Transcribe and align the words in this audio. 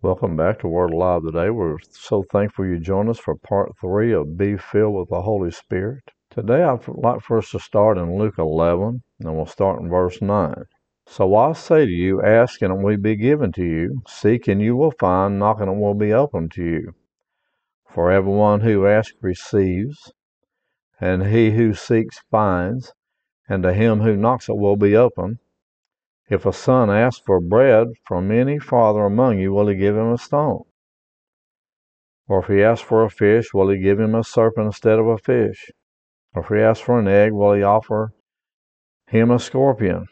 Welcome 0.00 0.36
back 0.36 0.60
to 0.60 0.68
Word 0.68 0.92
Alive 0.92 1.24
today. 1.24 1.50
We're 1.50 1.78
so 1.90 2.22
thankful 2.30 2.64
you 2.64 2.78
joined 2.78 3.08
us 3.08 3.18
for 3.18 3.34
part 3.34 3.72
three 3.80 4.12
of 4.12 4.38
Be 4.38 4.56
Filled 4.56 4.94
with 4.94 5.08
the 5.08 5.22
Holy 5.22 5.50
Spirit. 5.50 6.04
Today, 6.30 6.62
I'd 6.62 6.86
like 6.86 7.20
for 7.20 7.38
us 7.38 7.50
to 7.50 7.58
start 7.58 7.98
in 7.98 8.16
Luke 8.16 8.36
11, 8.38 9.02
and 9.18 9.36
we'll 9.36 9.44
start 9.44 9.80
in 9.80 9.88
verse 9.90 10.22
9. 10.22 10.54
So 11.08 11.34
I 11.34 11.52
say 11.52 11.84
to 11.84 11.90
you, 11.90 12.22
ask 12.22 12.62
and 12.62 12.72
it 12.72 12.80
will 12.80 12.96
be 12.96 13.16
given 13.16 13.50
to 13.54 13.64
you, 13.64 14.02
seek 14.06 14.46
and 14.46 14.62
you 14.62 14.76
will 14.76 14.92
find, 15.00 15.40
knock 15.40 15.58
and 15.58 15.68
it 15.68 15.76
will 15.76 15.94
be 15.94 16.12
opened 16.12 16.52
to 16.52 16.62
you. 16.62 16.92
For 17.90 18.12
everyone 18.12 18.60
who 18.60 18.86
asks 18.86 19.16
receives, 19.20 20.12
and 21.00 21.26
he 21.26 21.50
who 21.50 21.74
seeks 21.74 22.20
finds, 22.30 22.92
and 23.48 23.64
to 23.64 23.72
him 23.72 23.98
who 23.98 24.16
knocks 24.16 24.48
it 24.48 24.58
will 24.58 24.76
be 24.76 24.94
open. 24.94 25.40
If 26.30 26.44
a 26.44 26.52
son 26.52 26.90
asks 26.90 27.22
for 27.24 27.40
bread 27.40 27.88
from 28.04 28.30
any 28.30 28.58
father 28.58 29.00
among 29.00 29.38
you, 29.38 29.52
will 29.52 29.68
he 29.68 29.74
give 29.74 29.96
him 29.96 30.12
a 30.12 30.18
stone? 30.18 30.64
Or 32.28 32.40
if 32.40 32.46
he 32.48 32.62
asks 32.62 32.86
for 32.86 33.02
a 33.04 33.10
fish, 33.10 33.54
will 33.54 33.70
he 33.70 33.78
give 33.78 33.98
him 33.98 34.14
a 34.14 34.22
serpent 34.22 34.66
instead 34.66 34.98
of 34.98 35.06
a 35.06 35.16
fish? 35.16 35.70
Or 36.34 36.42
if 36.42 36.48
he 36.48 36.60
asks 36.60 36.84
for 36.84 36.98
an 36.98 37.08
egg, 37.08 37.32
will 37.32 37.54
he 37.54 37.62
offer 37.62 38.12
him 39.06 39.30
a 39.30 39.38
scorpion? 39.38 40.06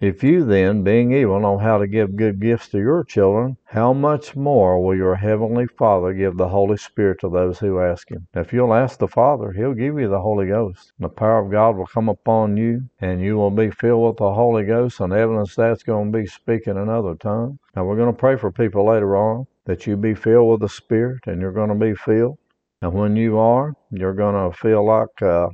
If 0.00 0.24
you 0.24 0.46
then, 0.46 0.82
being 0.82 1.12
evil, 1.12 1.40
know 1.40 1.58
how 1.58 1.76
to 1.76 1.86
give 1.86 2.16
good 2.16 2.40
gifts 2.40 2.70
to 2.70 2.78
your 2.78 3.04
children, 3.04 3.58
how 3.64 3.92
much 3.92 4.34
more 4.34 4.82
will 4.82 4.96
your 4.96 5.14
heavenly 5.14 5.66
Father 5.66 6.14
give 6.14 6.38
the 6.38 6.48
Holy 6.48 6.78
Spirit 6.78 7.20
to 7.20 7.28
those 7.28 7.58
who 7.58 7.80
ask 7.80 8.10
Him? 8.10 8.26
If 8.32 8.50
you'll 8.50 8.72
ask 8.72 8.98
the 8.98 9.06
Father, 9.06 9.52
He'll 9.52 9.74
give 9.74 9.98
you 9.98 10.08
the 10.08 10.22
Holy 10.22 10.46
Ghost. 10.46 10.92
The 11.00 11.10
power 11.10 11.44
of 11.44 11.50
God 11.50 11.76
will 11.76 11.84
come 11.84 12.08
upon 12.08 12.56
you, 12.56 12.88
and 13.02 13.20
you 13.20 13.36
will 13.36 13.50
be 13.50 13.70
filled 13.70 14.06
with 14.06 14.16
the 14.16 14.32
Holy 14.32 14.64
Ghost, 14.64 15.00
and 15.00 15.12
evidence 15.12 15.54
that's 15.54 15.82
going 15.82 16.10
to 16.10 16.18
be 16.18 16.26
speaking 16.26 16.78
another 16.78 17.14
tongue. 17.16 17.58
Now, 17.76 17.84
we're 17.84 17.96
going 17.96 18.10
to 18.10 18.18
pray 18.18 18.36
for 18.36 18.50
people 18.50 18.86
later 18.86 19.14
on 19.18 19.46
that 19.66 19.86
you 19.86 19.98
be 19.98 20.14
filled 20.14 20.50
with 20.50 20.60
the 20.60 20.68
Spirit, 20.70 21.26
and 21.26 21.42
you're 21.42 21.52
going 21.52 21.68
to 21.68 21.74
be 21.74 21.94
filled. 21.94 22.38
And 22.80 22.94
when 22.94 23.16
you 23.16 23.38
are, 23.38 23.74
you're 23.90 24.14
going 24.14 24.50
to 24.50 24.56
feel 24.56 24.82
like 24.82 25.20
uh, 25.20 25.48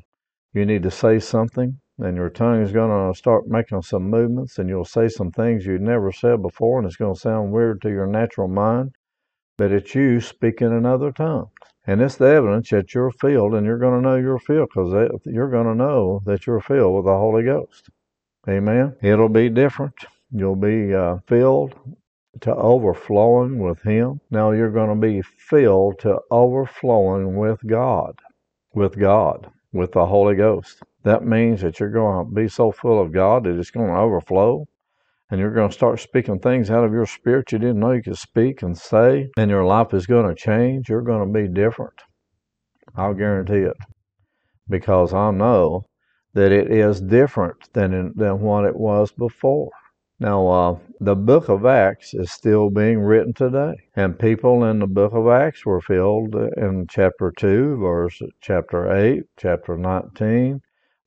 you 0.53 0.65
need 0.65 0.85
to 0.85 0.91
say 0.93 1.19
something 1.19 1.81
and 1.99 2.17
your 2.17 2.31
tongue 2.31 2.63
is 2.63 2.73
going 2.73 2.91
to 2.91 3.19
start 3.19 3.47
making 3.47 3.83
some 3.83 4.11
movements 4.11 4.59
and 4.59 4.69
you'll 4.69 4.85
say 4.85 5.09
some 5.09 5.31
things 5.31 5.65
you'd 5.65 5.81
never 5.81 6.13
said 6.13 6.43
before 6.43 6.79
and 6.79 6.87
it's 6.87 6.97
going 6.97 7.15
to 7.15 7.21
sound 7.21 7.53
weird 7.53 7.81
to 7.81 7.89
your 7.89 8.07
natural 8.07 8.49
mind 8.49 8.95
but 9.57 9.73
it's 9.73 9.95
you 9.95 10.21
speaking 10.21 10.69
in 10.69 10.85
other 10.85 11.11
tongues. 11.11 11.49
And 11.87 12.03
it's 12.03 12.17
the 12.17 12.27
evidence 12.27 12.71
that 12.71 12.95
you're 12.95 13.11
filled 13.11 13.55
and 13.55 13.65
you're 13.65 13.79
going 13.79 14.03
to 14.03 14.07
know 14.07 14.17
you're 14.17 14.39
filled 14.39 14.69
because 14.75 15.21
you're 15.25 15.51
going 15.51 15.67
to 15.67 15.75
know 15.75 16.21
that 16.27 16.47
you're 16.47 16.61
filled 16.61 16.97
with 16.97 17.05
the 17.07 17.17
holy 17.17 17.45
ghost. 17.45 17.89
Amen? 18.49 18.97
It'll 19.03 19.29
be 19.29 19.49
different. 19.49 19.95
You'll 20.31 20.57
be 20.57 20.95
uh, 20.95 21.19
filled 21.27 21.75
to 22.41 22.55
overflowing 22.55 23.61
with 23.61 23.81
him. 23.83 24.21
Now 24.31 24.51
you're 24.51 24.71
going 24.71 24.91
to 24.91 25.01
be 25.01 25.23
filled 25.23 26.01
to 26.01 26.19
overflowing 26.31 27.37
with 27.37 27.61
god. 27.67 28.19
With 28.75 28.99
god 28.99 29.51
with 29.77 29.93
the 29.93 30.07
holy 30.07 30.35
ghost 30.35 30.83
that 31.07 31.25
means 31.25 31.61
that 31.61 31.79
you're 31.79 31.89
going 31.89 32.27
to 32.27 32.35
be 32.35 32.49
so 32.49 32.73
full 32.73 33.01
of 33.01 33.13
God 33.13 33.45
that 33.45 33.57
it's 33.57 33.71
going 33.71 33.87
to 33.87 33.97
overflow. 33.97 34.67
And 35.31 35.39
you're 35.39 35.55
going 35.55 35.69
to 35.69 35.75
start 35.75 36.01
speaking 36.01 36.41
things 36.41 36.69
out 36.69 36.85
of 36.85 36.93
your 36.93 37.07
spirit 37.07 37.53
you 37.53 37.59
didn't 37.59 37.79
know 37.79 37.93
you 37.93 38.03
could 38.03 38.19
speak 38.19 38.63
and 38.63 38.77
say. 38.77 39.29
And 39.37 39.49
your 39.49 39.65
life 39.65 39.95
is 39.95 40.07
going 40.07 40.29
to 40.29 40.35
change. 40.35 40.89
You're 40.89 41.03
going 41.03 41.25
to 41.25 41.33
be 41.33 41.47
different. 41.47 41.95
I'll 42.97 43.15
guarantee 43.15 43.69
it. 43.69 43.77
Because 44.69 45.15
I 45.15 45.31
know 45.31 45.87
that 46.35 46.51
it 46.51 46.73
is 46.73 47.01
different 47.01 47.73
than, 47.73 48.13
than 48.17 48.41
what 48.41 48.65
it 48.65 48.75
was 48.75 49.13
before. 49.13 49.71
Now, 50.19 50.47
uh, 50.49 50.79
the 50.99 51.15
book 51.15 51.51
of 51.51 51.67
Acts 51.67 52.15
is 52.15 52.33
still 52.33 52.71
being 52.71 53.01
written 53.01 53.35
today, 53.35 53.75
and 53.95 54.19
people 54.19 54.65
in 54.65 54.79
the 54.79 54.87
book 54.87 55.13
of 55.13 55.29
Acts 55.29 55.67
were 55.67 55.83
filled 55.83 56.35
in 56.35 56.87
chapter 56.89 57.31
2, 57.31 57.77
verse 57.77 58.23
chapter 58.41 58.91
8, 58.91 59.25
chapter 59.37 59.77
19, 59.77 60.63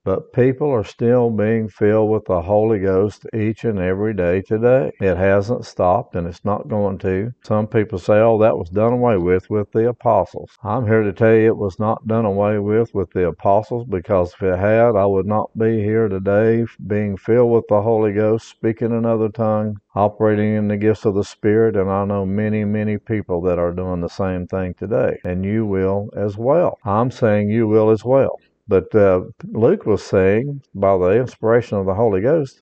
but 0.10 0.34
people 0.34 0.72
are 0.72 0.84
still 0.84 1.30
being 1.30 1.68
filled 1.70 2.09
with 2.09 2.25
the 2.25 2.42
Holy 2.42 2.80
Ghost 2.80 3.28
each 3.31 3.64
and 3.64 3.78
every 3.78 4.16
day 4.16 4.42
today. 4.42 4.92
It 5.00 5.16
hasn't 5.18 5.68
stopped 5.68 6.16
and 6.16 6.25
it's 6.25 6.44
not 6.44 6.68
going 6.68 6.97
to. 7.00 7.31
Some 7.44 7.68
people 7.68 8.00
say, 8.00 8.16
oh, 8.16 8.40
that 8.40 8.58
was 8.58 8.72
done 8.72 8.94
away 8.94 9.18
with 9.18 9.48
with 9.52 9.72
the 9.72 9.88
apostles. 9.88 10.50
I'm 10.64 10.88
here 10.88 11.03
to 11.03 11.14
tell 11.14 11.36
you 11.36 11.50
it 11.50 11.58
was 11.58 11.78
not 11.78 12.08
done 12.08 12.25
away 12.25 12.58
with 12.58 12.92
with 12.92 13.12
the 13.12 13.28
apostles 13.28 13.86
because 13.88 14.34
if 14.34 14.42
it 14.42 14.58
had, 14.58 14.96
I 14.96 15.06
would 15.06 15.28
not 15.28 15.56
be 15.56 15.84
here 15.84 16.08
today 16.08 16.66
being 16.88 17.16
filled 17.16 17.52
with 17.52 17.66
the 17.69 17.84
Holy 17.84 18.12
Ghost, 18.12 18.50
speaking 18.50 18.92
another 18.92 19.30
tongue, 19.30 19.78
operating 19.94 20.56
in 20.56 20.69
the 20.69 20.78
gifts 20.78 21.06
of 21.06 21.14
the 21.14 21.24
Spirit. 21.24 21.75
And 21.75 21.88
I 21.88 22.03
know 22.06 22.25
many, 22.25 22.66
many 22.66 22.98
people 22.98 23.42
that 23.42 23.59
are 23.59 23.74
doing 23.74 24.02
the 24.02 24.09
same 24.09 24.48
thing 24.48 24.74
today. 24.74 25.19
And 25.24 25.46
you 25.46 25.68
will 25.68 26.09
as 26.16 26.36
well. 26.36 26.80
I'm 26.84 27.12
saying 27.12 27.52
you 27.52 27.68
will 27.68 27.92
as 27.92 28.03
well. 28.03 28.40
But 28.69 28.96
uh, 28.96 29.24
Luke 29.46 29.88
was 29.88 30.03
saying, 30.03 30.62
by 30.75 30.97
the 30.97 31.19
inspiration 31.19 31.80
of 31.80 31.88
the 31.88 31.96
Holy 31.96 32.22
Ghost, 32.22 32.62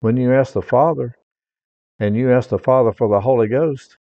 when 0.00 0.16
you 0.16 0.32
ask 0.32 0.54
the 0.54 0.62
Father 0.62 1.16
and 1.98 2.16
you 2.16 2.32
ask 2.32 2.50
the 2.50 2.58
Father 2.58 2.92
for 2.92 3.08
the 3.08 3.20
Holy 3.20 3.48
Ghost, 3.48 3.98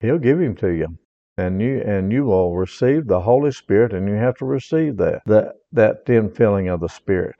He'll 0.00 0.18
give 0.18 0.40
him 0.40 0.54
to 0.56 0.68
you. 0.68 0.98
And 1.38 1.62
you 1.62 1.80
and 1.80 2.12
you 2.12 2.26
will 2.26 2.54
receive 2.54 3.06
the 3.06 3.22
Holy 3.22 3.50
Spirit, 3.50 3.94
and 3.94 4.08
you 4.08 4.14
have 4.16 4.36
to 4.36 4.44
receive 4.44 4.98
that 4.98 5.22
that 5.26 5.56
that 5.72 6.06
infilling 6.06 6.72
of 6.72 6.80
the 6.80 6.88
Spirit 6.88 7.36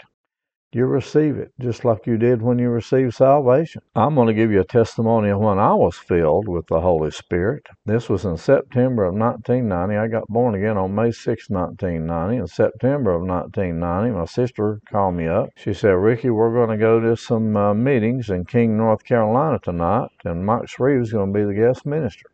you 0.74 0.86
receive 0.86 1.36
it 1.36 1.52
just 1.60 1.84
like 1.84 2.06
you 2.06 2.16
did 2.16 2.42
when 2.42 2.58
you 2.58 2.68
received 2.68 3.14
salvation. 3.14 3.82
I'm 3.94 4.14
going 4.14 4.28
to 4.28 4.34
give 4.34 4.50
you 4.50 4.60
a 4.60 4.64
testimony 4.64 5.30
of 5.30 5.40
when 5.40 5.58
I 5.58 5.74
was 5.74 5.96
filled 5.96 6.48
with 6.48 6.66
the 6.66 6.80
Holy 6.80 7.10
Spirit. 7.10 7.66
This 7.86 8.08
was 8.08 8.24
in 8.24 8.36
September 8.36 9.04
of 9.04 9.14
1990. 9.14 9.96
I 9.96 10.08
got 10.08 10.28
born 10.28 10.54
again 10.54 10.76
on 10.76 10.94
May 10.94 11.10
6, 11.10 11.50
1990. 11.50 12.36
In 12.36 12.46
September 12.46 13.12
of 13.12 13.22
1990, 13.22 14.18
my 14.18 14.24
sister 14.24 14.80
called 14.90 15.14
me 15.14 15.28
up. 15.28 15.48
She 15.56 15.72
said, 15.72 15.90
Rickey, 15.90 16.30
we're 16.30 16.52
going 16.52 16.70
to 16.70 16.82
go 16.82 17.00
to 17.00 17.16
some 17.16 17.56
uh, 17.56 17.74
meetings 17.74 18.30
in 18.30 18.44
King, 18.44 18.76
North 18.76 19.04
Carolina 19.04 19.58
tonight, 19.62 20.10
and 20.24 20.44
Mike 20.44 20.68
Shreve 20.68 21.02
is 21.02 21.12
going 21.12 21.32
to 21.32 21.38
be 21.38 21.44
the 21.44 21.54
guest 21.54 21.86
minister. 21.86 22.26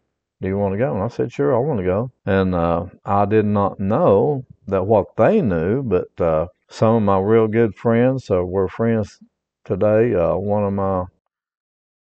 Do 0.42 0.48
you 0.48 0.56
want 0.56 0.72
to 0.72 0.78
go? 0.78 0.94
And 0.94 1.02
I 1.02 1.08
said, 1.08 1.32
Sure, 1.32 1.54
I 1.54 1.58
want 1.58 1.80
to 1.80 1.84
go. 1.84 2.10
And 2.24 2.54
uh, 2.54 2.86
I 3.04 3.26
did 3.26 3.44
not 3.44 3.78
know 3.78 4.46
that 4.68 4.86
what 4.86 5.16
they 5.16 5.42
knew, 5.42 5.82
but 5.82 6.18
uh, 6.18 6.46
some 6.68 6.94
of 6.94 7.02
my 7.02 7.18
real 7.18 7.46
good 7.46 7.74
friends 7.74 8.30
uh, 8.30 8.42
were 8.42 8.68
friends 8.68 9.18
today. 9.64 10.14
Uh, 10.14 10.36
one 10.36 10.64
of 10.64 10.72
my 10.72 11.04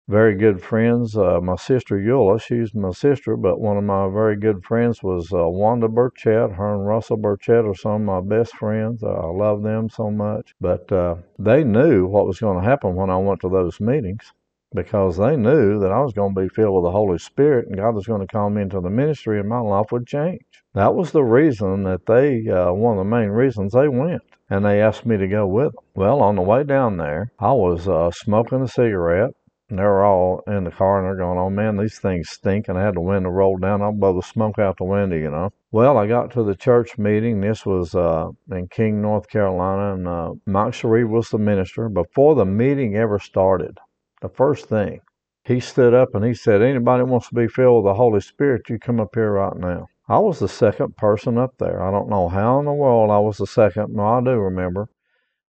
very 0.09 0.35
good 0.35 0.63
friends, 0.63 1.17
uh, 1.17 1.41
my 1.43 1.57
sister 1.57 1.97
Eula, 1.97 2.41
she's 2.41 2.75
my 2.75 2.91
sister, 2.91 3.37
but 3.37 3.61
one 3.61 3.77
of 3.77 3.85
my 3.85 4.09
very 4.09 4.37
good 4.37 4.65
friends 4.65 5.03
was 5.03 5.31
uh, 5.33 5.47
Wanda 5.49 5.89
Burchett. 5.89 6.55
Her 6.55 6.75
and 6.75 6.87
Russell 6.87 7.19
Burchett 7.19 7.69
are 7.69 7.75
some 7.75 8.09
of 8.09 8.25
my 8.25 8.37
best 8.37 8.57
friends. 8.57 9.05
I 9.05 9.27
love 9.27 9.63
them 9.63 9.91
so 9.91 10.11
much. 10.11 10.55
But 10.61 10.91
uh, 10.91 11.17
they 11.39 11.65
knew 11.65 12.07
what 12.07 12.27
was 12.27 12.41
going 12.41 12.59
to 12.59 12.65
happen 12.65 12.95
when 12.95 13.11
I 13.11 13.19
went 13.19 13.41
to 13.43 13.51
those 13.51 13.79
meetings 13.79 14.33
because 14.75 15.17
they 15.17 15.37
knew 15.37 15.79
that 15.81 15.93
I 15.93 16.01
was 16.01 16.13
going 16.13 16.35
to 16.35 16.41
be 16.41 16.49
filled 16.49 16.75
with 16.75 16.85
the 16.85 16.97
Holy 16.97 17.19
Spirit 17.19 17.69
and 17.69 17.77
God 17.77 17.95
was 17.95 18.07
going 18.07 18.21
to 18.21 18.27
call 18.27 18.51
me 18.51 18.63
into 18.63 18.81
the 18.81 18.91
ministry 18.91 19.39
and 19.39 19.49
my 19.49 19.61
life 19.61 19.93
would 19.93 20.07
change. 20.07 20.43
That 20.75 20.95
was 20.95 21.13
the 21.13 21.23
reason 21.23 21.83
that 21.85 22.07
they, 22.07 22.49
uh, 22.49 22.73
one 22.73 22.99
of 22.99 23.05
the 23.05 23.11
main 23.11 23.29
reasons 23.29 23.73
they 23.73 23.89
went. 23.89 24.23
And 24.49 24.65
they 24.65 24.83
asked 24.83 25.07
me 25.07 25.17
to 25.17 25.29
go 25.29 25.47
with 25.47 25.73
them. 25.73 25.85
Well, 25.95 26.21
on 26.21 26.37
the 26.37 26.43
way 26.43 26.63
down 26.63 26.99
there, 26.99 27.33
I 27.39 27.53
was 27.53 27.89
uh, 27.89 28.11
smoking 28.11 28.63
a 28.63 28.69
cigarette. 28.69 29.31
And 29.71 29.79
they 29.79 29.85
were 29.85 30.05
all 30.05 30.43
in 30.47 30.65
the 30.65 30.71
car 30.71 30.99
and 30.99 31.07
they're 31.07 31.25
going, 31.25 31.39
oh 31.39 31.49
man, 31.49 31.79
these 31.79 31.99
things 31.99 32.29
stink. 32.29 32.69
And 32.69 32.77
I 32.77 32.85
had 32.85 32.95
the 32.95 33.01
window 33.01 33.31
rolled 33.31 33.63
down. 33.63 33.81
I'll 33.81 33.93
blow 33.93 34.15
the 34.15 34.21
smoke 34.21 34.59
out 34.59 34.77
the 34.77 34.85
window, 34.85 35.17
you 35.17 35.31
know. 35.31 35.49
Well, 35.71 35.97
I 35.97 36.07
got 36.07 36.31
to 36.33 36.43
the 36.43 36.55
church 36.55 36.99
meeting. 36.99 37.41
This 37.41 37.65
was 37.65 37.95
uh, 37.95 38.29
in 38.51 38.69
King, 38.69 39.01
North 39.01 39.29
Carolina. 39.31 39.95
And 39.95 40.07
uh, 40.07 40.33
Mike 40.45 40.75
Shreve 40.75 41.09
was 41.09 41.31
the 41.31 41.39
minister. 41.39 41.89
Before 41.89 42.35
the 42.35 42.45
meeting 42.45 42.97
ever 42.97 43.19
started, 43.19 43.79
the 44.23 44.31
first 44.31 44.67
thing, 44.67 45.01
he 45.45 45.61
stood 45.61 45.93
up 45.93 46.15
and 46.15 46.25
he 46.25 46.35
said, 46.35 46.63
Anybody 46.63 47.03
wants 47.03 47.29
to 47.29 47.35
be 47.35 47.49
filled 47.49 47.85
with 47.85 47.91
the 47.91 47.97
Holy 47.97 48.21
Spirit, 48.21 48.71
you 48.71 48.79
come 48.79 49.01
up 49.01 49.15
here 49.15 49.33
right 49.33 49.57
now. 49.57 49.89
I 50.09 50.19
was 50.19 50.39
the 50.39 50.49
second 50.49 50.97
person 50.97 51.37
up 51.39 51.59
there. 51.59 51.83
I 51.83 51.91
don't 51.91 52.09
know 52.09 52.29
how 52.29 52.61
in 52.61 52.65
the 52.65 52.73
world 52.73 53.11
I 53.11 53.19
was 53.19 53.39
the 53.39 53.47
second. 53.47 53.95
No, 53.95 54.05
I 54.05 54.21
do 54.23 54.31
remember. 54.31 54.89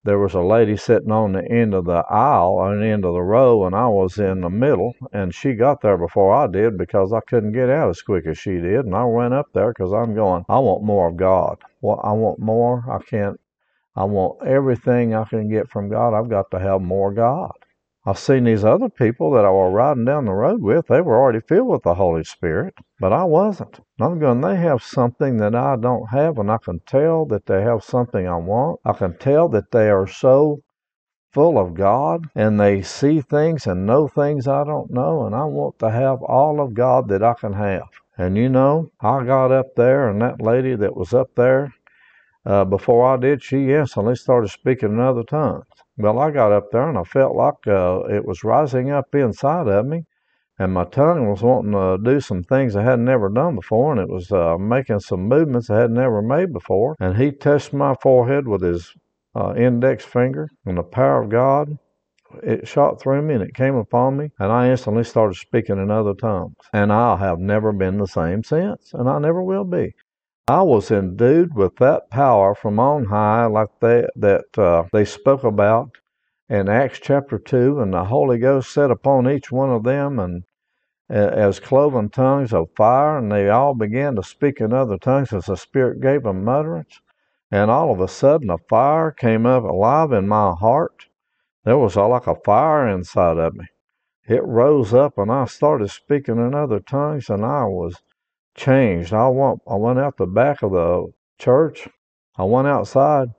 There 0.03 0.17
was 0.17 0.33
a 0.33 0.41
lady 0.41 0.77
sitting 0.77 1.11
on 1.11 1.33
the 1.33 1.45
end 1.45 1.75
of 1.75 1.85
the 1.85 2.03
aisle, 2.09 2.57
on 2.57 2.79
the 2.79 2.87
end 2.87 3.05
of 3.05 3.13
the 3.13 3.21
row, 3.21 3.65
and 3.65 3.75
I 3.75 3.87
was 3.87 4.17
in 4.17 4.41
the 4.41 4.49
middle, 4.49 4.95
and 5.13 5.31
she 5.31 5.53
got 5.53 5.81
there 5.81 5.97
before 5.97 6.33
I 6.33 6.47
did 6.47 6.75
because 6.77 7.13
I 7.13 7.19
couldn't 7.19 7.51
get 7.51 7.69
out 7.69 7.89
as 7.89 8.01
quick 8.01 8.25
as 8.25 8.39
she 8.39 8.53
did. 8.53 8.85
And 8.85 8.95
I 8.95 9.03
went 9.03 9.35
up 9.35 9.47
there 9.53 9.69
because 9.69 9.93
I'm 9.93 10.15
going, 10.15 10.43
I 10.49 10.57
want 10.57 10.83
more 10.83 11.09
of 11.09 11.17
God. 11.17 11.59
Well, 11.81 12.01
I 12.03 12.13
want 12.13 12.39
more. 12.39 12.83
I 12.91 13.03
can't, 13.03 13.39
I 13.95 14.05
want 14.05 14.43
everything 14.45 15.13
I 15.13 15.25
can 15.25 15.49
get 15.49 15.69
from 15.69 15.89
God. 15.89 16.15
I've 16.15 16.29
got 16.29 16.49
to 16.51 16.59
have 16.59 16.81
more 16.81 17.13
God. 17.13 17.51
I've 18.03 18.17
seen 18.17 18.45
these 18.45 18.63
other 18.63 18.89
people 18.89 19.29
that 19.33 19.45
I 19.45 19.51
was 19.51 19.71
riding 19.71 20.05
down 20.05 20.25
the 20.25 20.33
road 20.33 20.61
with, 20.61 20.87
they 20.87 21.01
were 21.01 21.21
already 21.21 21.39
filled 21.39 21.67
with 21.67 21.83
the 21.83 21.93
Holy 21.93 22.23
Spirit, 22.23 22.73
but 22.99 23.13
I 23.13 23.23
wasn't. 23.25 23.79
And 23.99 24.07
I'm 24.07 24.19
going, 24.19 24.41
they 24.41 24.55
have 24.55 24.81
something 24.81 25.37
that 25.37 25.53
I 25.53 25.75
don't 25.75 26.09
have, 26.09 26.39
and 26.39 26.49
I 26.49 26.57
can 26.57 26.79
tell 26.79 27.25
that 27.27 27.45
they 27.45 27.61
have 27.61 27.83
something 27.83 28.27
I 28.27 28.37
want. 28.37 28.79
I 28.83 28.93
can 28.93 29.17
tell 29.19 29.49
that 29.49 29.69
they 29.69 29.91
are 29.91 30.07
so 30.07 30.63
full 31.31 31.59
of 31.59 31.75
God 31.75 32.25
and 32.35 32.59
they 32.59 32.81
see 32.81 33.21
things 33.21 33.67
and 33.67 33.85
know 33.85 34.07
things 34.07 34.47
I 34.47 34.63
don't 34.63 34.89
know, 34.89 35.25
and 35.25 35.35
I 35.35 35.43
want 35.43 35.77
to 35.79 35.91
have 35.91 36.23
all 36.23 36.59
of 36.59 36.73
God 36.73 37.07
that 37.09 37.21
I 37.21 37.35
can 37.35 37.53
have. 37.53 37.87
And 38.17 38.35
you 38.35 38.49
know, 38.49 38.91
I 38.99 39.23
got 39.25 39.51
up 39.51 39.75
there, 39.75 40.09
and 40.09 40.19
that 40.21 40.41
lady 40.41 40.75
that 40.75 40.95
was 40.95 41.13
up 41.13 41.35
there 41.35 41.71
uh, 42.45 42.65
before 42.65 43.13
I 43.13 43.17
did, 43.17 43.43
she 43.43 43.71
instantly 43.71 44.15
started 44.15 44.49
speaking 44.49 44.89
in 44.89 44.99
other 44.99 45.23
tongues. 45.23 45.65
Well, 45.97 46.19
I 46.19 46.31
got 46.31 46.51
up 46.51 46.71
there 46.71 46.89
and 46.89 46.97
I 46.97 47.03
felt 47.03 47.35
like 47.35 47.67
uh, 47.67 48.01
it 48.09 48.25
was 48.25 48.43
rising 48.43 48.91
up 48.91 49.13
inside 49.13 49.67
of 49.67 49.85
me, 49.85 50.05
and 50.57 50.73
my 50.73 50.85
tongue 50.85 51.29
was 51.29 51.43
wanting 51.43 51.73
to 51.73 51.97
do 52.03 52.19
some 52.19 52.43
things 52.43 52.75
I 52.75 52.83
had 52.83 52.99
never 52.99 53.29
done 53.29 53.55
before, 53.55 53.91
and 53.91 54.01
it 54.01 54.09
was 54.09 54.31
uh, 54.31 54.57
making 54.57 54.99
some 55.01 55.27
movements 55.27 55.69
I 55.69 55.79
had 55.81 55.91
never 55.91 56.21
made 56.21 56.53
before. 56.53 56.95
And 56.99 57.17
he 57.17 57.31
touched 57.31 57.73
my 57.73 57.95
forehead 58.01 58.47
with 58.47 58.61
his 58.61 58.93
uh, 59.35 59.53
index 59.55 60.05
finger, 60.05 60.49
and 60.65 60.77
the 60.77 60.83
power 60.83 61.23
of 61.23 61.29
God 61.29 61.77
it 62.43 62.67
shot 62.67 63.01
through 63.01 63.21
me 63.21 63.33
and 63.33 63.43
it 63.43 63.53
came 63.53 63.75
upon 63.75 64.17
me, 64.17 64.31
and 64.39 64.51
I 64.51 64.69
instantly 64.69 65.03
started 65.03 65.35
speaking 65.35 65.77
in 65.77 65.91
other 65.91 66.13
tongues. 66.13 66.55
And 66.73 66.91
I 66.91 67.17
have 67.17 67.39
never 67.39 67.71
been 67.73 67.97
the 67.97 68.07
same 68.07 68.43
since, 68.43 68.93
and 68.93 69.09
I 69.09 69.19
never 69.19 69.43
will 69.43 69.65
be. 69.65 69.93
I 70.51 70.63
was 70.63 70.91
endued 70.91 71.55
with 71.55 71.77
that 71.77 72.09
power 72.09 72.53
from 72.53 72.77
on 72.77 73.05
high, 73.05 73.45
like 73.45 73.69
they, 73.79 74.05
that 74.17 74.57
uh, 74.57 74.83
they 74.91 75.05
spoke 75.05 75.45
about 75.45 75.91
in 76.49 76.67
Acts 76.67 76.99
chapter 76.99 77.39
2, 77.39 77.79
and 77.79 77.93
the 77.93 78.03
Holy 78.03 78.37
Ghost 78.37 78.69
set 78.69 78.91
upon 78.91 79.31
each 79.31 79.49
one 79.49 79.69
of 79.69 79.83
them 79.83 80.19
and 80.19 80.43
as 81.09 81.61
cloven 81.61 82.09
tongues 82.09 82.51
of 82.51 82.67
fire, 82.75 83.17
and 83.17 83.31
they 83.31 83.47
all 83.47 83.73
began 83.73 84.17
to 84.17 84.23
speak 84.23 84.59
in 84.59 84.73
other 84.73 84.97
tongues 84.97 85.31
as 85.31 85.45
the 85.45 85.55
Spirit 85.55 86.01
gave 86.01 86.23
them 86.23 86.49
utterance. 86.49 86.99
And 87.49 87.71
all 87.71 87.89
of 87.89 88.01
a 88.01 88.09
sudden, 88.09 88.49
a 88.49 88.57
fire 88.57 89.11
came 89.11 89.45
up 89.45 89.63
alive 89.63 90.11
in 90.11 90.27
my 90.27 90.51
heart. 90.51 91.05
There 91.63 91.77
was 91.77 91.95
like 91.95 92.27
a 92.27 92.35
fire 92.35 92.89
inside 92.89 93.37
of 93.37 93.55
me. 93.55 93.67
It 94.27 94.43
rose 94.43 94.93
up, 94.93 95.17
and 95.17 95.31
I 95.31 95.45
started 95.45 95.91
speaking 95.91 96.35
in 96.35 96.53
other 96.53 96.81
tongues, 96.81 97.29
and 97.29 97.45
I 97.45 97.63
was 97.63 98.01
changed. 98.55 99.13
I 99.13 99.27
went, 99.27 99.61
I 99.67 99.75
went 99.75 99.99
out 99.99 100.17
the 100.17 100.25
back 100.25 100.61
of 100.61 100.71
the 100.71 101.11
church. 101.39 101.87
I 102.37 102.43
went 102.43 102.67
outside, 102.67 103.29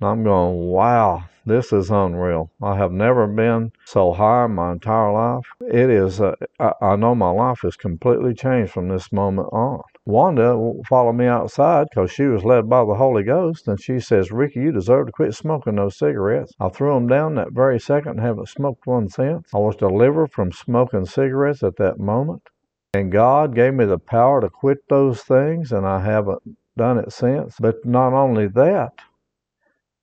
and 0.00 0.08
I'm 0.08 0.24
going, 0.24 0.56
wow, 0.68 1.24
this 1.46 1.72
is 1.72 1.90
unreal. 1.90 2.50
I 2.62 2.76
have 2.76 2.92
never 2.92 3.26
been 3.26 3.72
so 3.84 4.12
high 4.12 4.44
in 4.44 4.54
my 4.54 4.72
entire 4.72 5.12
life. 5.12 5.44
It 5.60 5.90
is, 5.90 6.20
uh, 6.20 6.34
I, 6.60 6.72
I 6.80 6.96
know 6.96 7.14
my 7.14 7.30
life 7.30 7.60
has 7.62 7.76
completely 7.76 8.34
changed 8.34 8.72
from 8.72 8.88
this 8.88 9.12
moment 9.12 9.48
on. 9.52 9.82
Wanda 10.04 10.56
followed 10.88 11.14
me 11.14 11.26
outside 11.26 11.86
because 11.88 12.10
she 12.10 12.24
was 12.24 12.44
led 12.44 12.68
by 12.68 12.84
the 12.84 12.94
Holy 12.94 13.22
Ghost, 13.22 13.68
and 13.68 13.80
she 13.80 14.00
says, 14.00 14.32
Rickey, 14.32 14.60
you 14.60 14.72
deserve 14.72 15.06
to 15.06 15.12
quit 15.12 15.34
smoking 15.34 15.76
those 15.76 15.96
cigarettes. 15.96 16.52
I 16.60 16.68
threw 16.68 16.94
them 16.94 17.06
down 17.06 17.36
that 17.36 17.52
very 17.52 17.78
second 17.78 18.12
and 18.12 18.20
haven't 18.20 18.48
smoked 18.48 18.86
one 18.86 19.08
since. 19.08 19.48
I 19.54 19.58
was 19.58 19.76
delivered 19.76 20.32
from 20.32 20.52
smoking 20.52 21.06
cigarettes 21.06 21.62
at 21.62 21.76
that 21.76 21.98
moment. 21.98 22.42
And 22.94 23.10
God 23.10 23.54
gave 23.54 23.72
me 23.72 23.86
the 23.86 23.98
power 23.98 24.42
to 24.42 24.50
quit 24.50 24.86
those 24.88 25.22
things, 25.22 25.72
and 25.72 25.86
I 25.86 26.00
haven't 26.00 26.42
done 26.76 26.98
it 26.98 27.10
since. 27.10 27.56
But 27.58 27.84
not 27.86 28.12
only 28.12 28.48
that, 28.48 28.92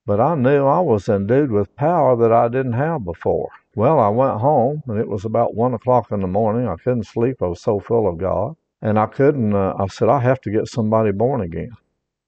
but 0.08 0.20
I 0.20 0.34
knew 0.34 0.66
I 0.66 0.80
was 0.80 1.08
endued 1.08 1.52
with 1.52 1.76
power 1.76 2.16
that 2.16 2.34
I 2.34 2.48
didn't 2.48 2.74
have 2.74 3.06
before. 3.06 3.50
Well, 3.76 4.00
I 4.00 4.10
went 4.10 4.40
home, 4.42 4.82
and 4.88 5.00
it 5.00 5.08
was 5.08 5.24
about 5.24 5.54
one 5.54 5.76
o'clock 5.76 6.12
in 6.12 6.20
the 6.22 6.28
morning. 6.28 6.68
I 6.68 6.78
couldn't 6.78 7.06
sleep. 7.06 7.44
I 7.44 7.46
was 7.46 7.62
so 7.62 7.80
full 7.80 8.08
of 8.08 8.18
God. 8.18 8.56
And 8.82 8.98
I 8.98 9.06
couldn't, 9.06 9.54
uh, 9.54 9.76
I 9.78 9.86
said, 9.86 10.10
I 10.10 10.20
have 10.22 10.42
to 10.42 10.52
get 10.52 10.68
somebody 10.68 11.12
born 11.12 11.42
again. 11.42 11.72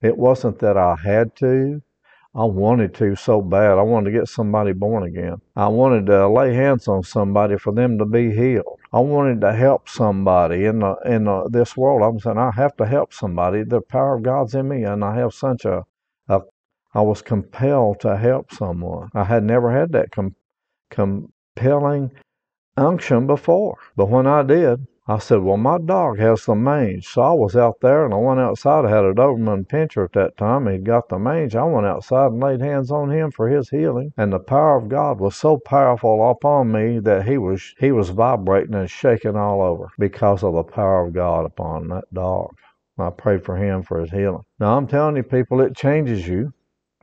It 0.03 0.15
wasn't 0.15 0.59
that 0.59 0.77
I 0.77 0.95
had 0.95 1.35
to. 1.37 1.81
I 2.33 2.45
wanted 2.45 2.93
to 2.95 3.15
so 3.15 3.41
bad. 3.41 3.77
I 3.77 3.81
wanted 3.81 4.11
to 4.11 4.17
get 4.17 4.29
somebody 4.29 4.71
born 4.71 5.03
again. 5.03 5.41
I 5.55 5.67
wanted 5.67 6.05
to 6.05 6.29
lay 6.29 6.53
hands 6.53 6.87
on 6.87 7.03
somebody 7.03 7.57
for 7.57 7.73
them 7.73 7.97
to 7.97 8.05
be 8.05 8.33
healed. 8.33 8.79
I 8.93 8.99
wanted 8.99 9.41
to 9.41 9.53
help 9.53 9.89
somebody 9.89 10.65
in 10.65 10.79
the, 10.79 10.95
in 11.05 11.25
the, 11.25 11.49
this 11.49 11.75
world. 11.75 12.01
I'm 12.01 12.19
saying 12.19 12.37
I 12.37 12.51
have 12.55 12.75
to 12.77 12.85
help 12.85 13.13
somebody. 13.13 13.63
The 13.63 13.81
power 13.81 14.15
of 14.15 14.23
God's 14.23 14.55
in 14.55 14.69
me, 14.69 14.83
and 14.83 15.03
I 15.03 15.15
have 15.15 15.33
such 15.33 15.65
a, 15.65 15.83
a 16.29 16.41
I 16.93 17.01
was 17.01 17.21
compelled 17.21 17.99
to 18.01 18.17
help 18.17 18.53
someone. 18.53 19.09
I 19.13 19.25
had 19.25 19.43
never 19.43 19.71
had 19.71 19.91
that 19.93 20.11
com- 20.11 20.35
compelling 20.89 22.11
unction 22.77 23.27
before, 23.27 23.77
but 23.95 24.09
when 24.09 24.27
I 24.27 24.43
did, 24.43 24.87
I 25.11 25.17
said, 25.17 25.39
Well, 25.43 25.57
my 25.57 25.77
dog 25.77 26.19
has 26.19 26.45
the 26.45 26.55
mange. 26.55 27.05
So 27.05 27.21
I 27.21 27.33
was 27.33 27.57
out 27.57 27.81
there 27.81 28.05
and 28.05 28.13
I 28.13 28.17
went 28.17 28.39
outside. 28.39 28.85
I 28.85 28.89
had 28.91 29.03
a 29.03 29.13
Doberman 29.13 29.67
pinscher 29.67 30.05
at 30.05 30.13
that 30.13 30.37
time. 30.37 30.67
He'd 30.67 30.85
got 30.85 31.09
the 31.09 31.19
mange. 31.19 31.53
I 31.53 31.65
went 31.65 31.85
outside 31.85 32.31
and 32.31 32.39
laid 32.39 32.61
hands 32.61 32.91
on 32.91 33.11
him 33.11 33.29
for 33.29 33.49
his 33.49 33.69
healing. 33.69 34.13
And 34.15 34.31
the 34.31 34.39
power 34.39 34.77
of 34.77 34.87
God 34.87 35.19
was 35.19 35.35
so 35.35 35.57
powerful 35.57 36.31
upon 36.31 36.71
me 36.71 36.99
that 36.99 37.27
he 37.27 37.37
was 37.37 37.75
he 37.77 37.91
was 37.91 38.07
vibrating 38.09 38.73
and 38.73 38.89
shaking 38.89 39.35
all 39.35 39.61
over 39.61 39.89
because 39.99 40.43
of 40.43 40.53
the 40.53 40.63
power 40.63 41.05
of 41.05 41.13
God 41.13 41.45
upon 41.45 41.89
that 41.89 42.05
dog. 42.13 42.55
I 42.97 43.09
prayed 43.09 43.43
for 43.43 43.57
him 43.57 43.83
for 43.83 43.99
his 43.99 44.11
healing. 44.11 44.43
Now 44.59 44.77
I'm 44.77 44.87
telling 44.87 45.17
you, 45.17 45.23
people, 45.23 45.59
it 45.59 45.75
changes 45.75 46.25
you. 46.25 46.53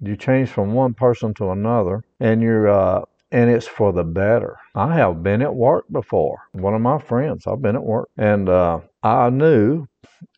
You 0.01 0.17
change 0.17 0.49
from 0.49 0.73
one 0.73 0.95
person 0.95 1.35
to 1.35 1.51
another, 1.51 2.05
and 2.21 2.41
you're 2.41 2.69
uh, 2.69 3.03
and 3.31 3.51
it's 3.51 3.67
for 3.67 3.93
the 3.93 4.05
better. 4.05 4.57
I 4.75 4.95
have 4.95 5.23
been 5.23 5.43
at 5.43 5.55
work 5.55 5.85
before. 5.91 6.39
One 6.53 6.75
of 6.75 6.81
my 6.81 6.99
friends, 6.99 7.47
I've 7.47 7.63
been 7.63 7.77
at 7.77 7.85
work, 7.85 8.09
and 8.17 8.49
uh, 8.49 8.81
I 9.03 9.31
knew 9.31 9.87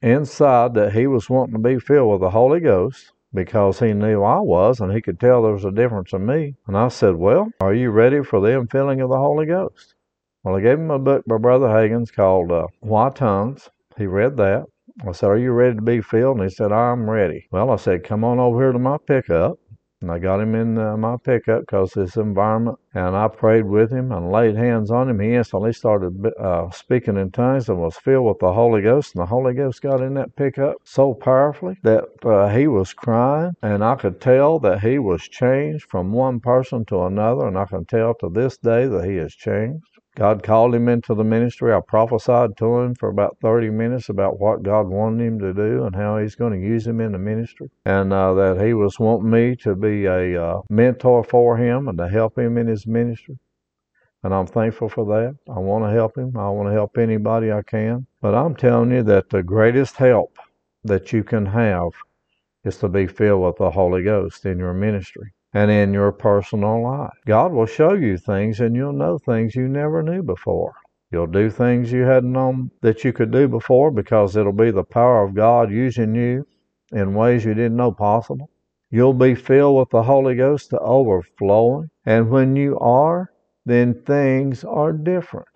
inside 0.02 0.74
that 0.74 0.92
he 0.92 1.06
was 1.06 1.30
wanting 1.30 1.54
to 1.54 1.58
be 1.60 1.78
filled 1.78 2.10
with 2.12 2.20
the 2.20 2.30
Holy 2.30 2.60
Ghost 2.60 3.12
because 3.32 3.78
he 3.78 3.92
knew 3.92 4.22
I 4.22 4.40
was, 4.40 4.80
and 4.80 4.92
he 4.92 5.00
could 5.00 5.20
tell 5.20 5.42
there 5.42 5.52
was 5.52 5.64
a 5.64 5.70
difference 5.70 6.12
in 6.12 6.26
me. 6.26 6.56
And 6.66 6.76
I 6.76 6.88
said, 6.88 7.14
"Well, 7.16 7.50
are 7.60 7.74
you 7.74 7.90
ready 7.90 8.22
for 8.22 8.40
the 8.40 8.48
infilling 8.48 9.02
of 9.02 9.10
the 9.10 9.18
Holy 9.18 9.46
Ghost?" 9.46 9.94
Well, 10.42 10.56
I 10.56 10.60
gave 10.62 10.78
him 10.78 10.90
a 10.90 10.98
book 10.98 11.24
by 11.26 11.36
Brother 11.36 11.68
Hagin's 11.68 12.10
called 12.10 12.50
uh, 12.50 12.66
Why 12.80 13.10
Tongues. 13.10 13.68
He 13.98 14.06
read 14.06 14.38
that. 14.38 14.64
I 15.06 15.12
said, 15.12 15.28
Are 15.30 15.38
you 15.38 15.52
ready 15.52 15.76
to 15.76 15.82
be 15.82 16.00
filled? 16.00 16.38
And 16.38 16.48
he 16.48 16.54
said, 16.54 16.72
I'm 16.72 17.08
ready. 17.08 17.46
Well, 17.52 17.70
I 17.70 17.76
said, 17.76 18.04
Come 18.04 18.24
on 18.24 18.38
over 18.38 18.60
here 18.62 18.72
to 18.72 18.78
my 18.78 18.96
pickup. 19.06 19.58
And 20.02 20.10
I 20.10 20.18
got 20.18 20.40
him 20.40 20.54
in 20.54 20.78
uh, 20.78 20.96
my 20.96 21.16
pickup 21.18 21.60
because 21.60 21.92
his 21.92 22.16
environment. 22.16 22.78
And 22.94 23.14
I 23.14 23.28
prayed 23.28 23.66
with 23.66 23.90
him 23.92 24.12
and 24.12 24.32
laid 24.32 24.56
hands 24.56 24.90
on 24.90 25.08
him. 25.10 25.20
He 25.20 25.34
instantly 25.34 25.72
started 25.72 26.26
uh, 26.38 26.70
speaking 26.70 27.16
in 27.18 27.30
tongues 27.30 27.68
and 27.68 27.78
was 27.78 27.96
filled 27.96 28.26
with 28.26 28.38
the 28.38 28.52
Holy 28.52 28.82
Ghost. 28.82 29.14
And 29.14 29.22
the 29.22 29.26
Holy 29.26 29.52
Ghost 29.54 29.82
got 29.82 30.00
in 30.00 30.14
that 30.14 30.34
pickup 30.36 30.76
so 30.84 31.12
powerfully 31.14 31.76
that 31.82 32.04
uh, 32.24 32.48
he 32.48 32.66
was 32.66 32.94
crying. 32.94 33.52
And 33.62 33.84
I 33.84 33.96
could 33.96 34.20
tell 34.20 34.58
that 34.60 34.80
he 34.80 34.98
was 34.98 35.22
changed 35.22 35.84
from 35.90 36.12
one 36.12 36.40
person 36.40 36.84
to 36.86 37.04
another. 37.04 37.46
And 37.46 37.58
I 37.58 37.66
can 37.66 37.84
tell 37.84 38.14
to 38.20 38.30
this 38.30 38.56
day 38.56 38.86
that 38.86 39.04
he 39.04 39.16
has 39.16 39.34
changed. 39.34 39.84
God 40.20 40.42
called 40.42 40.74
him 40.74 40.86
into 40.86 41.14
the 41.14 41.24
ministry. 41.24 41.72
I 41.72 41.80
prophesied 41.80 42.54
to 42.58 42.80
him 42.80 42.94
for 42.94 43.08
about 43.08 43.38
30 43.40 43.70
minutes 43.70 44.10
about 44.10 44.38
what 44.38 44.62
God 44.62 44.86
wanted 44.86 45.24
him 45.24 45.38
to 45.38 45.54
do 45.54 45.84
and 45.84 45.96
how 45.96 46.18
he's 46.18 46.34
going 46.34 46.52
to 46.52 46.68
use 46.68 46.86
him 46.86 47.00
in 47.00 47.12
the 47.12 47.18
ministry. 47.18 47.70
And 47.86 48.12
uh, 48.12 48.34
that 48.34 48.60
he 48.60 48.74
was 48.74 49.00
wanting 49.00 49.30
me 49.30 49.56
to 49.62 49.74
be 49.74 50.04
a 50.04 50.38
uh, 50.38 50.60
mentor 50.68 51.24
for 51.24 51.56
him 51.56 51.88
and 51.88 51.96
to 51.96 52.06
help 52.06 52.38
him 52.38 52.58
in 52.58 52.66
his 52.66 52.86
ministry. 52.86 53.38
And 54.22 54.34
I'm 54.34 54.46
thankful 54.46 54.90
for 54.90 55.06
that. 55.06 55.38
I 55.50 55.58
want 55.58 55.86
to 55.86 55.90
help 55.90 56.18
him. 56.18 56.36
I 56.36 56.50
want 56.50 56.68
to 56.68 56.74
help 56.74 56.98
anybody 56.98 57.50
I 57.50 57.62
can. 57.62 58.06
But 58.20 58.34
I'm 58.34 58.54
telling 58.54 58.90
you 58.90 59.02
that 59.04 59.30
the 59.30 59.42
greatest 59.42 59.96
help 59.96 60.36
that 60.84 61.14
you 61.14 61.24
can 61.24 61.46
have 61.46 61.92
is 62.64 62.76
to 62.76 62.90
be 62.90 63.06
filled 63.06 63.40
with 63.40 63.56
the 63.56 63.70
Holy 63.70 64.02
Ghost 64.02 64.44
in 64.44 64.58
your 64.58 64.74
ministry 64.74 65.32
and 65.52 65.70
in 65.70 65.92
your 65.92 66.12
personal 66.12 66.82
life. 66.82 67.12
God 67.26 67.52
will 67.52 67.66
show 67.66 67.94
you 67.94 68.16
things 68.16 68.60
and 68.60 68.76
you'll 68.76 68.92
know 68.92 69.18
things 69.18 69.56
you 69.56 69.66
never 69.66 70.02
knew 70.02 70.22
before. 70.22 70.74
You'll 71.10 71.26
do 71.26 71.50
things 71.50 71.90
you 71.90 72.02
hadn't 72.02 72.32
known 72.32 72.70
that 72.82 73.02
you 73.02 73.12
could 73.12 73.32
do 73.32 73.48
before 73.48 73.90
because 73.90 74.36
it'll 74.36 74.52
be 74.52 74.70
the 74.70 74.84
power 74.84 75.24
of 75.24 75.34
God 75.34 75.72
using 75.72 76.14
you 76.14 76.46
in 76.92 77.14
ways 77.14 77.44
you 77.44 77.54
didn't 77.54 77.76
know 77.76 77.90
possible. 77.90 78.48
You'll 78.90 79.14
be 79.14 79.34
filled 79.34 79.76
with 79.76 79.90
the 79.90 80.04
Holy 80.04 80.36
Ghost 80.36 80.70
to 80.70 80.78
overflowing. 80.78 81.90
And 82.04 82.30
when 82.30 82.54
you 82.54 82.78
are, 82.78 83.30
then 83.64 84.02
things 84.02 84.64
are 84.64 84.92
different. 84.92 85.48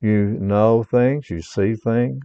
You 0.00 0.36
know 0.40 0.82
things, 0.82 1.30
you 1.30 1.42
see 1.42 1.74
things, 1.74 2.24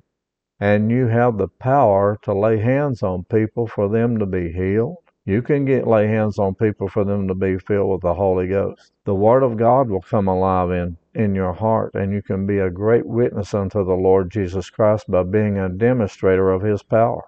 and 0.59 0.89
you 0.89 1.07
have 1.07 1.37
the 1.37 1.47
power 1.47 2.17
to 2.23 2.33
lay 2.33 2.59
hands 2.59 3.03
on 3.03 3.25
people 3.25 3.67
for 3.67 3.89
them 3.89 4.17
to 4.19 4.25
be 4.25 4.51
healed 4.51 5.06
you 5.27 5.41
can 5.41 5.65
get 5.65 5.85
lay 5.85 6.07
hands 6.07 6.39
on 6.39 6.55
people 6.55 6.87
for 6.87 7.03
them 7.03 7.27
to 7.27 7.35
be 7.35 7.57
filled 7.57 7.91
with 7.91 8.01
the 8.01 8.13
Holy 8.13 8.47
Ghost. 8.47 8.93
The 9.03 9.13
Word 9.13 9.43
of 9.43 9.57
God 9.57 9.89
will 9.89 10.01
come 10.01 10.29
alive 10.29 10.71
in, 10.71 10.95
in 11.15 11.35
your 11.35 11.51
heart, 11.51 11.93
and 11.95 12.13
you 12.13 12.21
can 12.21 12.47
be 12.47 12.59
a 12.59 12.69
great 12.69 13.05
witness 13.05 13.53
unto 13.53 13.83
the 13.83 13.93
Lord 13.93 14.31
Jesus 14.31 14.69
Christ 14.69 15.11
by 15.11 15.23
being 15.23 15.57
a 15.57 15.67
demonstrator 15.67 16.49
of 16.49 16.61
His 16.61 16.81
power. 16.81 17.25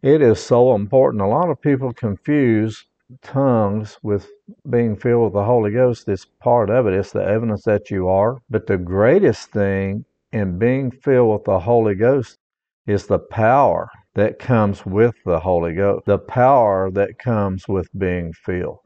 It 0.00 0.22
is 0.22 0.40
so 0.40 0.74
important. 0.74 1.22
A 1.22 1.26
lot 1.26 1.50
of 1.50 1.60
people 1.60 1.92
confuse 1.92 2.86
tongues 3.20 3.98
with 4.02 4.30
being 4.70 4.96
filled 4.96 5.24
with 5.24 5.32
the 5.34 5.44
Holy 5.44 5.72
Ghost. 5.72 6.08
It's 6.08 6.24
part 6.24 6.70
of 6.70 6.86
it, 6.86 6.94
it's 6.94 7.12
the 7.12 7.22
evidence 7.22 7.64
that 7.64 7.90
you 7.90 8.08
are. 8.08 8.38
But 8.48 8.66
the 8.66 8.78
greatest 8.78 9.50
thing 9.50 10.06
in 10.32 10.58
being 10.58 10.90
filled 10.90 11.34
with 11.34 11.44
the 11.44 11.60
Holy 11.60 11.96
Ghost 11.96 12.38
is 12.86 13.06
the 13.06 13.18
power 13.18 13.90
that 14.16 14.40
comes 14.40 14.86
with 14.86 15.14
the 15.26 15.40
Holy 15.40 15.74
Ghost, 15.74 16.06
the 16.06 16.18
power 16.18 16.90
that 16.92 17.18
comes 17.20 17.68
with 17.68 17.88
being 17.98 18.32
filled. 18.34 18.80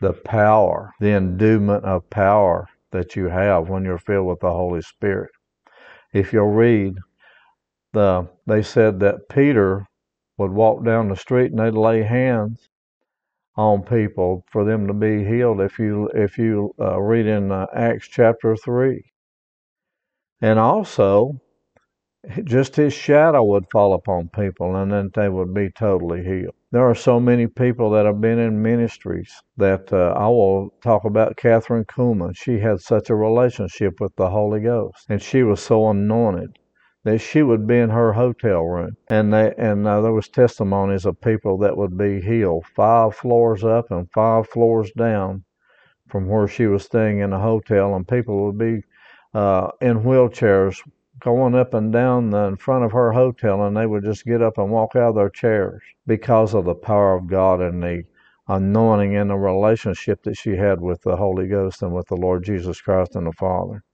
the 0.00 0.12
power, 0.12 0.92
the 1.00 1.10
endowment 1.10 1.84
of 1.84 2.08
power 2.10 2.68
that 2.92 3.16
you 3.16 3.28
have 3.28 3.68
when 3.68 3.84
you're 3.84 3.98
filled 3.98 4.26
with 4.28 4.40
the 4.40 4.50
Holy 4.52 4.82
Spirit. 4.82 5.30
If 6.12 6.32
you'll 6.32 6.48
read, 6.48 6.94
the 7.92 8.28
they 8.46 8.62
said 8.62 9.00
that 9.00 9.28
Peter 9.30 9.86
would 10.38 10.52
walk 10.52 10.84
down 10.84 11.08
the 11.08 11.16
street 11.16 11.52
and 11.52 11.60
they'd 11.60 11.74
lay 11.74 12.02
hands 12.02 12.68
on 13.56 13.82
people 13.82 14.44
for 14.50 14.64
them 14.64 14.86
to 14.88 14.94
be 14.94 15.24
healed. 15.24 15.60
If 15.60 15.78
you 15.78 16.08
if 16.14 16.38
you 16.38 16.72
uh, 16.80 17.00
read 17.00 17.26
in 17.26 17.52
uh, 17.52 17.66
Acts 17.74 18.08
chapter 18.08 18.56
three, 18.56 19.04
and 20.40 20.58
also 20.58 21.40
just 22.44 22.76
his 22.76 22.92
shadow 22.92 23.42
would 23.42 23.64
fall 23.72 23.94
upon 23.94 24.28
people 24.28 24.76
and 24.76 24.92
then 24.92 25.10
they 25.14 25.28
would 25.28 25.54
be 25.54 25.70
totally 25.70 26.22
healed. 26.22 26.54
There 26.72 26.88
are 26.88 26.94
so 26.94 27.18
many 27.18 27.46
people 27.46 27.90
that 27.90 28.06
have 28.06 28.20
been 28.20 28.38
in 28.38 28.62
ministries 28.62 29.32
that 29.56 29.92
uh, 29.92 30.14
I 30.16 30.28
will 30.28 30.70
talk 30.82 31.04
about 31.04 31.36
Kathryn 31.36 31.86
Kuhlman. 31.86 32.36
She 32.36 32.58
had 32.58 32.80
such 32.80 33.10
a 33.10 33.14
relationship 33.14 34.00
with 34.00 34.14
the 34.16 34.30
Holy 34.30 34.60
Ghost 34.60 35.06
and 35.08 35.22
she 35.22 35.42
was 35.42 35.60
so 35.62 35.88
anointed 35.88 36.58
that 37.04 37.18
she 37.18 37.42
would 37.42 37.66
be 37.66 37.78
in 37.78 37.90
her 37.90 38.12
hotel 38.12 38.62
room 38.64 38.92
and 39.08 39.32
they 39.32 39.54
and 39.56 39.86
uh, 39.86 40.02
there 40.02 40.12
was 40.12 40.28
testimonies 40.28 41.06
of 41.06 41.20
people 41.22 41.56
that 41.58 41.76
would 41.76 41.96
be 41.96 42.20
healed 42.20 42.66
five 42.76 43.14
floors 43.14 43.64
up 43.64 43.86
and 43.90 44.06
five 44.12 44.46
floors 44.48 44.92
down 44.96 45.42
from 46.08 46.28
where 46.28 46.46
she 46.48 46.66
was 46.66 46.84
staying 46.84 47.20
in 47.20 47.32
a 47.32 47.40
hotel 47.40 47.94
and 47.94 48.06
people 48.06 48.44
would 48.46 48.58
be 48.58 48.82
uh, 49.34 49.68
in 49.80 50.00
wheelchairs 50.00 50.76
going 51.20 51.54
up 51.54 51.74
and 51.74 51.92
down 51.92 52.30
the, 52.30 52.44
in 52.44 52.56
front 52.56 52.84
of 52.84 52.92
her 52.92 53.12
hotel, 53.12 53.64
and 53.64 53.76
they 53.76 53.86
would 53.86 54.04
just 54.04 54.24
get 54.24 54.42
up 54.42 54.58
and 54.58 54.70
walk 54.70 54.96
out 54.96 55.10
of 55.10 55.14
their 55.14 55.30
chairs 55.30 55.80
because 56.06 56.54
of 56.54 56.64
the 56.64 56.74
power 56.74 57.14
of 57.14 57.26
God 57.26 57.60
and 57.60 57.82
the 57.82 58.04
anointing 58.48 59.16
and 59.16 59.30
the 59.30 59.36
relationship 59.36 60.22
that 60.24 60.36
she 60.36 60.56
had 60.56 60.80
with 60.80 61.02
the 61.02 61.16
Holy 61.16 61.46
Ghost 61.46 61.82
and 61.82 61.92
with 61.92 62.08
the 62.08 62.16
Lord 62.16 62.44
Jesus 62.44 62.80
Christ 62.80 63.14
and 63.14 63.26
the 63.26 63.32
Father. 63.32 63.84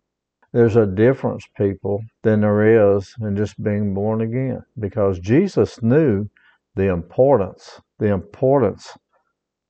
There's 0.53 0.77
a 0.77 0.87
difference, 0.87 1.47
people, 1.57 2.03
than 2.23 2.41
there 2.41 2.97
is 2.97 3.15
in 3.21 3.37
just 3.37 3.63
being 3.63 3.93
born 3.93 4.23
again 4.23 4.63
because 4.79 5.19
Jesus 5.19 5.83
knew 5.83 6.29
the 6.75 6.89
importance, 6.89 7.81
the 7.99 8.13
importance 8.13 8.97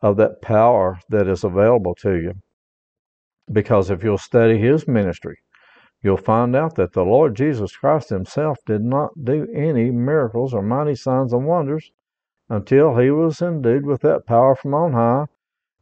of 0.03 0.17
that 0.19 0.43
power 0.43 1.01
that 1.09 1.27
is 1.27 1.43
available 1.43 1.95
to 1.97 2.15
you. 2.15 2.35
Because 3.51 3.91
if 3.91 4.05
you'll 4.05 4.19
study 4.19 4.59
his 4.59 4.87
ministry, 4.87 5.39
you'll 6.07 6.17
find 6.17 6.55
out 6.55 6.77
that 6.77 6.93
the 6.93 7.03
Lord 7.03 7.35
Jesus 7.35 7.77
Christ 7.77 8.11
himself 8.11 8.59
did 8.65 8.81
not 8.81 9.25
do 9.25 9.49
any 9.53 9.91
miracles 9.91 10.55
or 10.55 10.63
mighty 10.63 10.95
signs 10.95 11.33
and 11.33 11.45
wonders 11.45 11.91
until 12.49 12.97
he 12.97 13.11
was 13.11 13.43
endued 13.43 13.85
with 13.85 14.03
that 14.03 14.25
power 14.25 14.55
from 14.55 14.73
on 14.73 14.93
high 14.93 15.25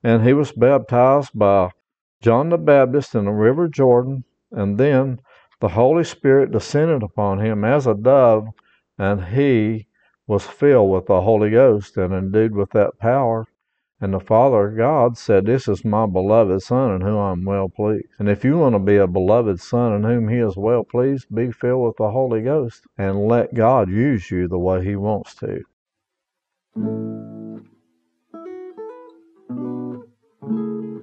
and 0.02 0.24
he 0.24 0.32
was 0.32 0.50
baptized 0.50 1.38
by 1.38 1.70
John 2.22 2.48
the 2.48 2.56
Baptist 2.56 3.14
in 3.14 3.26
the 3.26 3.32
river 3.32 3.68
Jordan 3.68 4.24
and 4.50 4.78
then 4.78 5.20
the 5.60 5.68
Holy 5.68 6.04
Spirit 6.04 6.52
descended 6.52 7.02
upon 7.02 7.40
him 7.40 7.62
as 7.62 7.86
a 7.86 7.94
dove 7.94 8.48
and 8.96 9.26
he 9.26 9.86
was 10.26 10.46
filled 10.46 10.90
with 10.90 11.04
the 11.04 11.20
Holy 11.20 11.50
Ghost 11.50 11.98
and 11.98 12.14
endued 12.14 12.54
with 12.54 12.70
that 12.70 12.98
power 12.98 13.46
and 14.00 14.12
the 14.12 14.20
Father 14.20 14.70
God 14.70 15.16
said, 15.16 15.46
This 15.46 15.68
is 15.68 15.84
my 15.84 16.06
beloved 16.06 16.62
Son 16.62 16.96
in 16.96 17.00
whom 17.00 17.18
I 17.18 17.32
am 17.32 17.44
well 17.44 17.68
pleased. 17.68 18.06
And 18.18 18.28
if 18.28 18.44
you 18.44 18.58
want 18.58 18.74
to 18.74 18.78
be 18.80 18.96
a 18.96 19.06
beloved 19.06 19.60
Son 19.60 19.94
in 19.94 20.02
whom 20.02 20.28
He 20.28 20.38
is 20.38 20.56
well 20.56 20.84
pleased, 20.84 21.34
be 21.34 21.50
filled 21.52 21.86
with 21.86 21.96
the 21.96 22.10
Holy 22.10 22.42
Ghost 22.42 22.82
and 22.98 23.26
let 23.28 23.54
God 23.54 23.88
use 23.88 24.30
you 24.30 24.48
the 24.48 24.58
way 24.58 24.84
He 24.84 24.96
wants 24.96 25.34
to. 25.36 25.62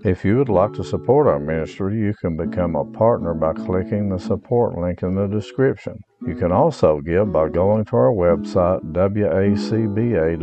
If 0.04 0.26
you 0.26 0.38
would 0.38 0.50
like 0.50 0.74
to 0.74 0.84
support 0.84 1.28
our 1.28 1.40
ministry, 1.40 1.98
you 1.98 2.14
can 2.14 2.36
become 2.36 2.76
a 2.76 2.84
partner 2.84 3.34
by 3.34 3.54
clicking 3.54 4.10
the 4.10 4.18
support 4.18 4.78
link 4.78 5.04
in 5.04 5.16
the 5.16 5.28
description. 5.28 6.00
You 6.28 6.36
can 6.36 6.52
also 6.52 7.02
give 7.02 7.32
by 7.32 7.50
going 7.50 7.86
to 7.86 7.96
our 7.96 8.12
website, 8.12 8.82
wacba.org, 8.92 10.36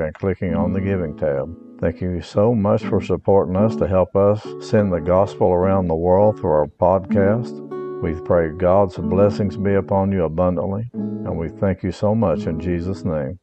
and 0.00 0.14
clicking 0.14 0.54
on 0.54 0.72
the 0.72 0.80
Giving 0.80 1.16
tab. 1.16 1.65
Thank 1.78 2.00
you 2.00 2.22
so 2.22 2.54
much 2.54 2.82
for 2.84 3.02
supporting 3.02 3.54
us 3.54 3.76
to 3.76 3.86
help 3.86 4.16
us 4.16 4.42
send 4.60 4.92
the 4.92 5.00
gospel 5.00 5.48
around 5.48 5.88
the 5.88 5.94
world 5.94 6.40
through 6.40 6.50
our 6.50 6.66
podcast. 6.66 7.62
We 8.00 8.18
pray 8.22 8.48
God's 8.48 8.96
blessings 8.96 9.58
be 9.58 9.74
upon 9.74 10.10
you 10.10 10.24
abundantly, 10.24 10.90
and 10.94 11.36
we 11.38 11.48
thank 11.48 11.82
you 11.82 11.92
so 11.92 12.14
much 12.14 12.46
in 12.46 12.60
Jesus' 12.60 13.04
name. 13.04 13.38